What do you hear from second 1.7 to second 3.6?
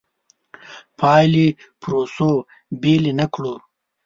پروسو بېلې نه کړو.